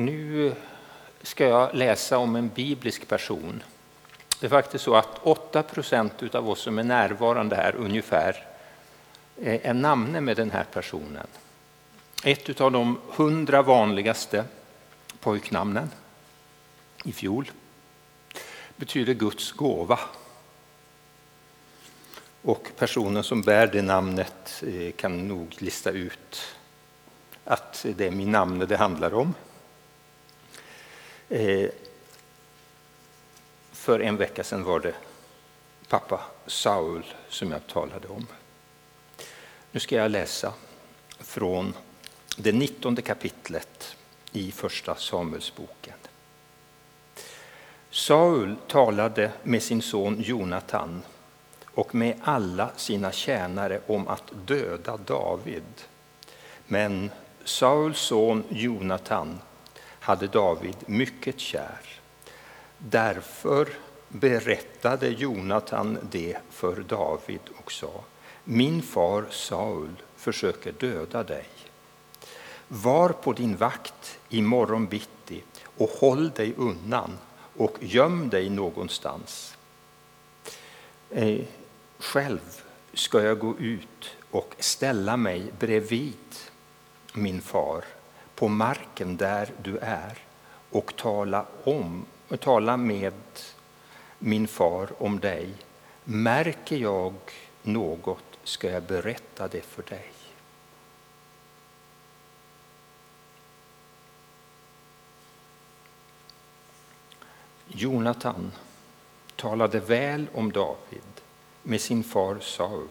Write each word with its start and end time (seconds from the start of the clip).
Nu 0.00 0.54
ska 1.22 1.46
jag 1.46 1.74
läsa 1.74 2.18
om 2.18 2.36
en 2.36 2.48
biblisk 2.48 3.08
person. 3.08 3.62
Det 4.40 4.46
är 4.46 4.50
faktiskt 4.50 4.84
så 4.84 4.94
att 4.94 5.18
8 5.22 5.62
procent 5.62 6.34
av 6.34 6.50
oss 6.50 6.60
som 6.60 6.78
är 6.78 6.82
närvarande 6.82 7.56
här 7.56 7.74
ungefär 7.74 8.46
eh, 9.36 9.66
är 9.66 9.74
namne 9.74 10.20
med 10.20 10.36
den 10.36 10.50
här 10.50 10.64
personen. 10.64 11.26
Ett 12.24 12.60
av 12.60 12.72
de 12.72 13.00
hundra 13.08 13.62
vanligaste 13.62 14.44
pojknamnen 15.20 15.90
i 17.04 17.12
fjol 17.12 17.50
betyder 18.76 19.14
Guds 19.14 19.52
gåva. 19.52 19.98
Och 22.42 22.70
personen 22.76 23.24
som 23.24 23.42
bär 23.42 23.66
det 23.66 23.82
namnet 23.82 24.62
eh, 24.66 24.92
kan 24.92 25.28
nog 25.28 25.56
lista 25.58 25.90
ut 25.90 26.56
att 27.44 27.86
det 27.96 28.06
är 28.06 28.10
min 28.10 28.32
namn 28.32 28.58
det 28.58 28.76
handlar 28.76 29.14
om. 29.14 29.34
Eh, 31.28 31.70
för 33.72 34.00
en 34.00 34.16
vecka 34.16 34.44
sedan 34.44 34.64
var 34.64 34.80
det 34.80 34.94
pappa 35.88 36.20
Saul 36.46 37.04
som 37.28 37.50
jag 37.50 37.66
talade 37.66 38.08
om. 38.08 38.26
Nu 39.70 39.80
ska 39.80 39.96
jag 39.96 40.10
läsa 40.10 40.52
från 41.20 41.74
det 42.36 42.52
nittonde 42.52 43.02
kapitlet 43.02 43.96
i 44.32 44.52
Första 44.52 44.94
Samuelsboken. 44.94 45.94
Saul 47.90 48.56
talade 48.66 49.32
med 49.42 49.62
sin 49.62 49.82
son 49.82 50.20
Jonatan 50.20 51.02
och 51.64 51.94
med 51.94 52.20
alla 52.22 52.70
sina 52.76 53.12
tjänare 53.12 53.80
om 53.86 54.08
att 54.08 54.32
döda 54.46 54.96
David. 54.96 55.64
Men 56.66 57.10
Sauls 57.44 57.98
son 57.98 58.44
Jonatan 58.48 59.40
hade 60.08 60.26
David 60.26 60.76
mycket 60.86 61.40
kär. 61.40 61.80
Därför 62.78 63.68
berättade 64.08 65.08
Jonatan 65.08 65.98
det 66.10 66.38
för 66.50 66.76
David 66.76 67.40
och 67.56 67.72
sa 67.72 68.04
Min 68.44 68.82
far 68.82 69.26
Saul 69.30 70.02
försöker 70.16 70.72
döda 70.72 71.22
dig. 71.22 71.46
Var 72.68 73.08
på 73.08 73.32
din 73.32 73.56
vakt 73.56 74.18
i 74.28 74.42
morgon 74.42 74.86
bitti 74.86 75.42
och 75.76 75.90
håll 75.90 76.30
dig 76.30 76.54
undan 76.56 77.18
och 77.56 77.76
göm 77.80 78.28
dig 78.28 78.50
någonstans. 78.50 79.56
Eh, 81.10 81.40
själv 81.98 82.62
ska 82.94 83.22
jag 83.22 83.38
gå 83.38 83.58
ut 83.58 84.16
och 84.30 84.54
ställa 84.58 85.16
mig 85.16 85.52
bredvid 85.58 86.14
min 87.12 87.40
far 87.40 87.84
på 88.38 88.48
marken 88.48 89.16
där 89.16 89.50
du 89.62 89.78
är 89.78 90.18
och 90.70 90.96
tala, 90.96 91.46
om, 91.64 92.06
tala 92.40 92.76
med 92.76 93.14
min 94.18 94.48
far 94.48 94.88
om 94.98 95.20
dig. 95.20 95.54
Märker 96.04 96.76
jag 96.76 97.14
något 97.62 98.24
ska 98.44 98.70
jag 98.70 98.82
berätta 98.82 99.48
det 99.48 99.60
för 99.60 99.82
dig. 99.82 100.12
Jonatan 107.66 108.52
talade 109.36 109.80
väl 109.80 110.26
om 110.34 110.52
David 110.52 111.20
med 111.62 111.80
sin 111.80 112.04
far 112.04 112.38
Saul 112.40 112.88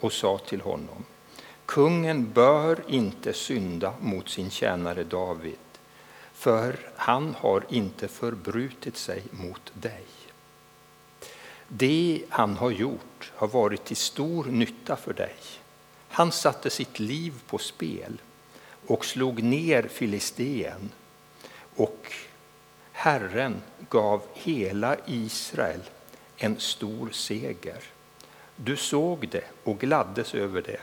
och 0.00 0.12
sa 0.12 0.38
till 0.38 0.60
honom 0.60 1.04
Kungen 1.66 2.32
bör 2.32 2.84
inte 2.88 3.32
synda 3.32 3.94
mot 4.00 4.28
sin 4.28 4.50
tjänare 4.50 5.04
David 5.04 5.56
för 6.34 6.78
han 6.96 7.34
har 7.38 7.64
inte 7.68 8.08
förbrutit 8.08 8.96
sig 8.96 9.22
mot 9.30 9.72
dig. 9.74 10.04
Det 11.68 12.24
han 12.28 12.56
har 12.56 12.70
gjort 12.70 13.32
har 13.34 13.48
varit 13.48 13.84
till 13.84 13.96
stor 13.96 14.44
nytta 14.44 14.96
för 14.96 15.12
dig. 15.12 15.34
Han 16.08 16.32
satte 16.32 16.70
sitt 16.70 16.98
liv 16.98 17.34
på 17.46 17.58
spel 17.58 18.20
och 18.86 19.04
slog 19.04 19.42
ner 19.42 19.82
filisteen 19.82 20.90
och 21.76 22.12
Herren 22.92 23.62
gav 23.90 24.22
hela 24.32 24.96
Israel 25.06 25.80
en 26.36 26.60
stor 26.60 27.10
seger. 27.10 27.82
Du 28.56 28.76
såg 28.76 29.28
det 29.28 29.44
och 29.64 29.78
gladdes 29.78 30.34
över 30.34 30.62
det. 30.62 30.80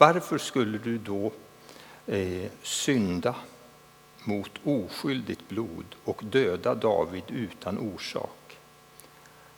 Varför 0.00 0.38
skulle 0.38 0.78
du 0.78 0.98
då 0.98 1.32
eh, 2.06 2.50
synda 2.62 3.34
mot 4.24 4.50
oskyldigt 4.64 5.48
blod 5.48 5.84
och 6.04 6.24
döda 6.24 6.74
David 6.74 7.22
utan 7.28 7.78
orsak? 7.78 8.58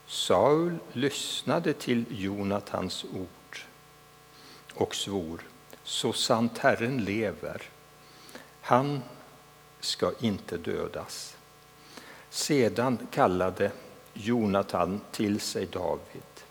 Saul 0.06 0.78
lyssnade 0.92 1.72
till 1.72 2.04
Jonatans 2.08 3.04
ord 3.04 3.58
och 4.74 4.94
svor, 4.94 5.42
så 5.82 6.12
sant 6.12 6.58
Herren 6.58 7.04
lever, 7.04 7.62
han 8.60 9.02
ska 9.80 10.12
inte 10.20 10.56
dödas. 10.56 11.36
Sedan 12.30 13.06
kallade 13.10 13.72
Jonatan 14.12 15.00
till 15.10 15.40
sig 15.40 15.66
David 15.66 16.42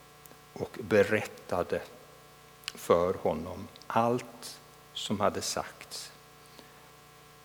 och 0.54 0.78
berättade 0.82 1.82
för 2.76 3.14
honom 3.14 3.68
allt 3.88 4.60
som 4.94 5.20
hade 5.20 5.42
sagts. 5.42 6.12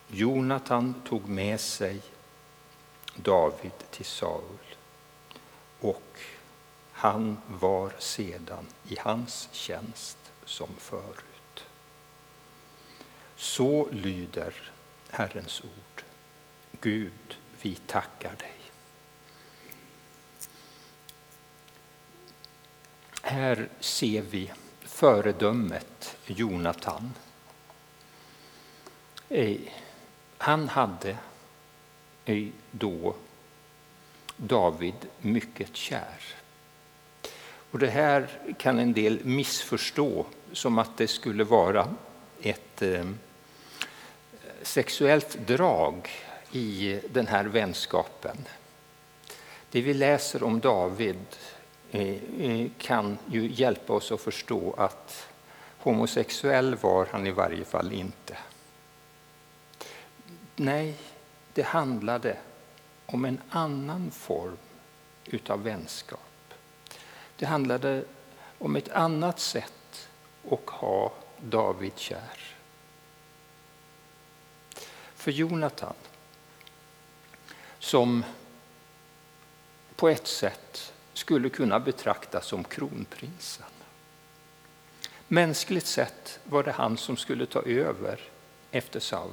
Jonatan 0.08 1.02
tog 1.08 1.28
med 1.28 1.60
sig 1.60 2.02
David 3.14 3.90
till 3.90 4.04
Saul 4.04 4.58
och 5.80 6.20
han 6.92 7.40
var 7.46 7.92
sedan 7.98 8.66
i 8.88 8.96
hans 8.98 9.48
tjänst 9.52 10.18
som 10.44 10.68
förut. 10.78 11.64
Så 13.36 13.88
lyder 13.90 14.72
Herrens 15.10 15.60
ord. 15.60 16.02
Gud, 16.80 17.36
vi 17.62 17.74
tackar 17.74 18.36
dig. 18.36 18.56
Här 23.22 23.68
ser 23.80 24.22
vi 24.22 24.52
föredömet 24.96 26.16
Jonatan. 26.26 27.12
Han 30.38 30.68
hade 30.68 31.16
då 32.70 33.14
David 34.36 34.94
mycket 35.20 35.76
kär. 35.76 36.20
Och 37.70 37.78
det 37.78 37.90
här 37.90 38.28
kan 38.58 38.78
en 38.78 38.92
del 38.92 39.24
missförstå 39.24 40.26
som 40.52 40.78
att 40.78 40.96
det 40.96 41.08
skulle 41.08 41.44
vara 41.44 41.94
ett 42.40 42.82
eh, 42.82 43.10
sexuellt 44.62 45.38
drag 45.46 46.10
i 46.52 47.00
den 47.10 47.26
här 47.26 47.44
vänskapen. 47.44 48.36
Det 49.70 49.82
vi 49.82 49.94
läser 49.94 50.42
om 50.42 50.60
David 50.60 51.26
Eh, 51.96 52.16
eh, 52.40 52.70
kan 52.78 53.18
ju 53.26 53.52
hjälpa 53.52 53.92
oss 53.92 54.12
att 54.12 54.20
förstå 54.20 54.74
att 54.78 55.28
homosexuell 55.78 56.74
var 56.74 57.06
han 57.06 57.26
i 57.26 57.30
varje 57.30 57.64
fall 57.64 57.92
inte. 57.92 58.36
Nej, 60.56 60.94
det 61.52 61.62
handlade 61.62 62.36
om 63.06 63.24
en 63.24 63.40
annan 63.50 64.10
form 64.10 64.56
utav 65.24 65.62
vänskap. 65.62 66.54
Det 67.36 67.46
handlade 67.46 68.04
om 68.58 68.76
ett 68.76 68.88
annat 68.88 69.40
sätt 69.40 70.08
att 70.50 70.70
ha 70.70 71.12
David 71.40 71.98
kär. 71.98 72.54
För 75.14 75.30
Jonatan, 75.30 75.94
som 77.78 78.24
på 79.96 80.08
ett 80.08 80.26
sätt 80.26 80.92
skulle 81.16 81.48
kunna 81.48 81.80
betraktas 81.80 82.46
som 82.46 82.64
kronprinsen. 82.64 83.66
Mänskligt 85.28 85.86
sett 85.86 86.40
var 86.44 86.62
det 86.62 86.72
han 86.72 86.96
som 86.96 87.16
skulle 87.16 87.46
ta 87.46 87.62
över 87.62 88.20
efter 88.70 89.00
Saul. 89.00 89.30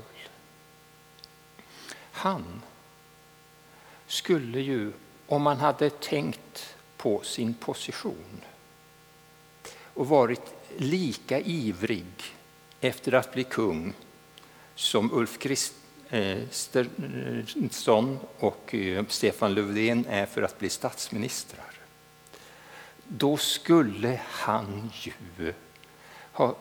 Han 2.11 2.61
skulle 4.07 4.59
ju, 4.59 4.91
om 5.27 5.41
man 5.41 5.57
hade 5.57 5.89
tänkt 5.89 6.75
på 6.97 7.21
sin 7.23 7.53
position 7.53 8.41
och 9.93 10.07
varit 10.07 10.55
lika 10.77 11.39
ivrig 11.39 12.35
efter 12.81 13.13
att 13.13 13.33
bli 13.33 13.43
kung 13.43 13.93
som 14.75 15.13
Ulf 15.13 15.39
Stenson 16.51 18.05
eh, 18.05 18.13
eh, 18.13 18.45
och 18.45 18.75
eh, 18.75 19.05
Stefan 19.07 19.53
Löfven 19.53 20.05
är 20.09 20.25
för 20.25 20.41
att 20.41 20.59
bli 20.59 20.69
statsministrar 20.69 21.73
då 23.07 23.37
skulle 23.37 24.21
han 24.25 24.91
ju 24.93 25.53
ha 26.31 26.55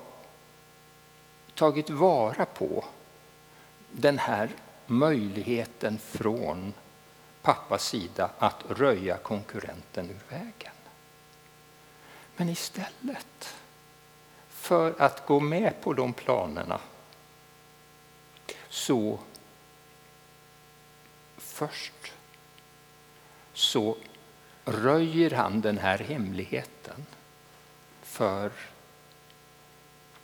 tagit 1.55 1.91
vara 1.91 2.45
på 2.45 2.85
den 3.91 4.19
här 4.19 4.51
möjligheten 4.87 5.99
från 5.99 6.73
pappas 7.43 7.85
sida 7.85 8.31
att 8.39 8.65
röja 8.69 9.17
konkurrenten 9.17 10.11
ur 10.11 10.21
vägen. 10.29 10.73
Men 12.37 12.49
istället 12.49 13.55
för 14.49 14.95
att 14.99 15.27
gå 15.27 15.41
med 15.41 15.81
på 15.81 15.93
de 15.93 16.13
planerna 16.13 16.81
så 18.69 19.19
först 21.69 22.13
så 23.53 23.97
röjer 24.65 25.31
han 25.31 25.61
den 25.61 25.79
här 25.79 25.99
hemligheten 25.99 27.07
för 28.03 28.53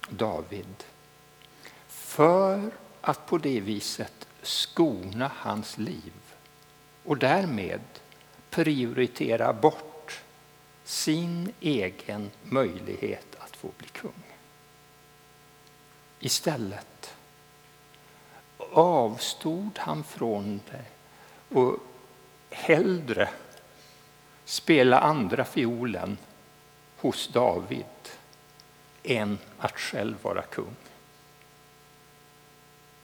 David. 0.09 0.85
För 1.89 2.71
att 3.01 3.27
på 3.27 3.39
det 3.39 3.61
viset 3.61 4.29
skona 4.43 5.31
hans 5.35 5.79
liv 5.79 6.13
och 7.05 7.19
därmed 7.19 7.81
prioritera 8.51 9.53
bort 9.53 10.23
sin 10.85 11.53
egen 11.61 12.31
möjlighet 12.43 13.37
att 13.39 13.57
få 13.57 13.71
bli 13.79 13.89
kung. 13.89 14.23
Istället 16.21 17.15
avstod 18.73 19.79
han 19.79 20.05
från 20.05 20.61
det 20.71 20.98
och 21.49 21.77
hellre 22.51 23.29
spela 24.45 24.99
andra 24.99 25.45
fiolen 25.45 26.19
hos 26.97 27.29
David 27.29 27.85
än 29.03 29.39
att 29.59 29.79
själv 29.79 30.17
vara 30.23 30.43
kung. 30.43 30.77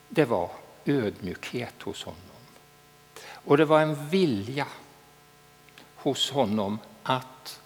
Det 0.09 0.25
var 0.25 0.51
ödmjukhet 0.85 1.83
hos 1.83 2.05
honom. 2.05 2.21
Och 3.27 3.57
det 3.57 3.65
var 3.65 3.81
en 3.81 4.09
vilja 4.09 4.67
hos 5.97 6.31
honom 6.31 6.79
att 7.03 7.61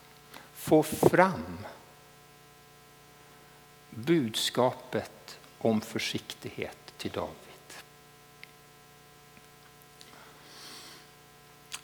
få 0.55 0.83
fram 0.83 1.59
budskapet 3.91 5.39
om 5.59 5.81
försiktighet 5.81 6.93
till 6.97 7.11
David. 7.11 7.48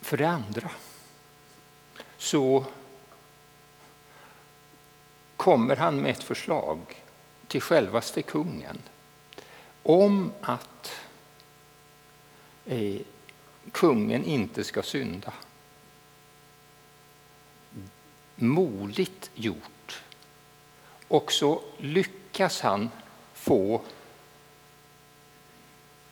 För 0.05 0.17
det 0.17 0.29
andra 0.29 0.71
så 2.17 2.65
kommer 5.37 5.77
han 5.77 6.03
med 6.03 6.11
ett 6.11 6.23
förslag 6.23 7.03
till 7.47 7.61
självaste 7.61 8.23
kungen 8.23 8.83
om 9.83 10.33
att 10.41 10.91
eh, 12.65 13.01
kungen 13.73 14.25
inte 14.25 14.65
ska 14.65 14.83
synda. 14.83 15.33
Modigt 18.35 19.31
gjort. 19.35 20.03
Och 21.09 21.33
så 21.33 21.63
lyckas 21.79 22.61
han 22.61 22.91
få 23.33 23.83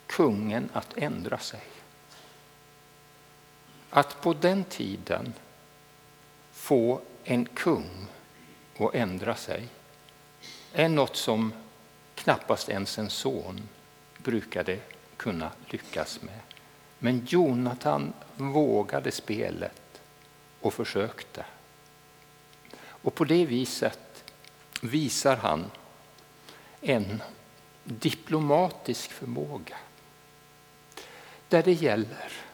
kungen 0.07 0.69
att 0.73 0.97
ändra 0.97 1.37
sig. 1.37 1.72
Att 3.95 4.21
på 4.21 4.33
den 4.33 4.63
tiden 4.63 5.33
få 6.51 7.01
en 7.23 7.45
kung 7.45 8.07
att 8.77 8.95
ändra 8.95 9.35
sig 9.35 9.67
är 10.73 10.89
något 10.89 11.15
som 11.15 11.53
knappast 12.15 12.69
ens 12.69 12.97
en 12.97 13.09
son 13.09 13.69
brukade 14.17 14.79
kunna 15.17 15.51
lyckas 15.69 16.21
med. 16.21 16.39
Men 16.99 17.25
Jonatan 17.25 18.13
vågade 18.35 19.11
spelet 19.11 20.01
och 20.61 20.73
försökte. 20.73 21.45
Och 22.85 23.15
på 23.15 23.25
det 23.25 23.45
viset 23.45 24.33
visar 24.81 25.35
han 25.35 25.71
en 26.81 27.21
diplomatisk 27.83 29.11
förmåga 29.11 29.77
där 31.49 31.63
det 31.63 31.73
gäller 31.73 32.52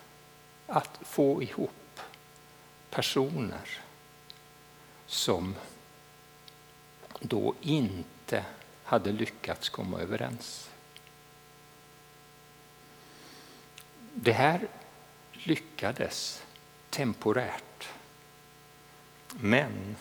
att 0.69 0.99
få 1.01 1.43
ihop 1.43 1.99
personer 2.89 3.79
som 5.05 5.55
då 7.19 7.55
inte 7.61 8.45
hade 8.83 9.11
lyckats 9.11 9.69
komma 9.69 9.99
överens. 9.99 10.69
Det 14.13 14.31
här 14.31 14.67
lyckades 15.33 16.43
temporärt. 16.89 17.89
Men 19.29 19.95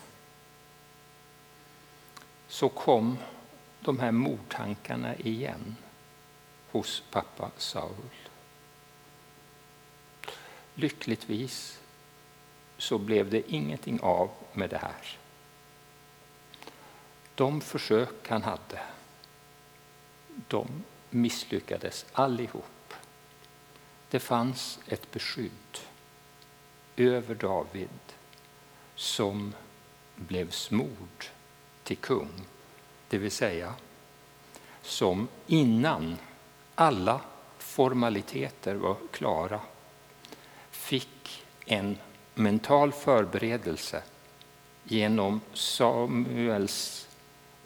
så 2.49 2.69
kom 2.69 3.19
de 3.81 3.99
här 3.99 4.13
mordtankarna 4.13 5.17
igen 5.17 5.77
hos 6.71 7.03
pappa 7.11 7.51
Saul. 7.57 8.28
Lyckligtvis 10.79 11.81
så 12.77 12.99
blev 12.99 13.31
det 13.31 13.53
ingenting 13.53 14.01
av 14.01 14.31
med 14.53 14.71
det 14.71 14.79
här. 14.79 15.19
De 17.35 17.61
försök 17.61 18.29
han 18.29 18.43
hade, 18.43 18.81
de 20.49 20.85
misslyckades 21.11 22.07
allihop. 22.13 22.95
Det 24.11 24.21
fanns 24.21 24.79
ett 24.87 25.11
beskydd 25.11 25.79
över 26.97 27.35
David 27.35 27.89
som 28.95 29.55
blev 30.15 30.51
smord 30.51 31.25
till 31.83 31.97
kung, 31.97 32.47
det 33.09 33.19
vill 33.19 33.31
säga 33.31 33.75
som 34.83 35.29
innan 35.47 36.17
alla 36.75 37.21
formaliteter 37.59 38.75
var 38.75 38.97
klara 39.13 39.61
en 41.71 41.99
mental 42.35 42.93
förberedelse 42.93 44.03
genom 44.85 45.41
Samuels 45.55 47.09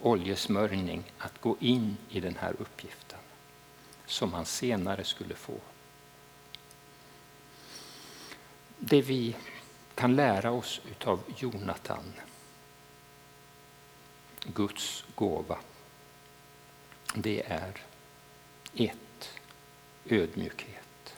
oljesmörjning 0.00 1.02
att 1.19 1.40
gå 1.40 1.56
in 1.60 1.96
i 2.08 2.20
den 2.20 2.37
här 2.37 2.54
uppgiften 2.58 3.19
som 4.06 4.32
han 4.32 4.44
senare 4.46 5.04
skulle 5.04 5.34
få. 5.34 5.54
Det 8.78 9.02
vi 9.02 9.37
kan 9.94 10.16
lära 10.16 10.50
oss 10.50 10.80
av 11.04 11.21
Jonatan, 11.37 12.12
Guds 14.44 15.04
gåva, 15.14 15.59
det 17.14 17.42
är 17.47 17.80
ett, 18.75 19.38
ödmjukhet. 20.06 21.14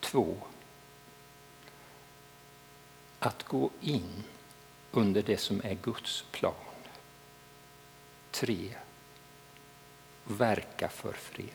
Två, 0.00 0.36
att 3.18 3.42
gå 3.42 3.70
in 3.80 4.24
under 4.90 5.22
det 5.22 5.36
som 5.36 5.60
är 5.64 5.74
Guds 5.74 6.24
plan. 6.30 6.54
Tre, 8.30 8.74
verka 10.24 10.88
för 10.88 11.12
fred. 11.12 11.48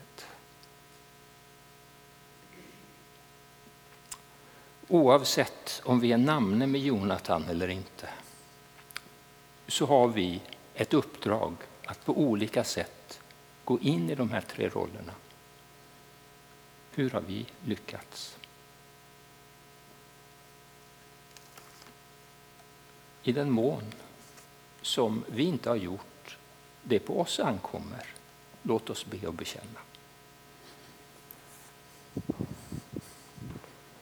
Oavsett 4.88 5.82
om 5.86 6.00
vi 6.00 6.12
är 6.12 6.18
namne 6.18 6.68
med 6.68 6.82
Jonathan 6.82 7.46
eller 7.50 7.68
inte 7.68 8.10
så 9.68 9.86
har 9.86 10.08
vi 10.08 10.42
ett 10.74 10.94
uppdrag 10.94 11.56
att 11.86 12.06
på 12.06 12.18
olika 12.18 12.64
sätt 12.64 13.22
gå 13.64 13.80
in 13.80 14.10
i 14.10 14.16
de 14.16 14.30
här 14.30 14.42
tre 14.42 14.70
rollerna. 14.70 15.14
Hur 16.92 17.10
har 17.10 17.22
vi 17.22 17.46
lyckats? 17.66 18.38
I 23.24 23.32
den 23.32 23.52
mån 23.52 23.84
som 24.82 25.24
vi 25.28 25.44
inte 25.44 25.70
har 25.70 25.76
gjort 25.76 26.38
det 26.84 27.00
på 27.00 27.22
oss 27.22 27.40
ankommer, 27.40 28.06
låt 28.64 28.90
oss 28.90 29.06
be 29.06 29.28
och 29.28 29.34
bekänna. 29.34 29.80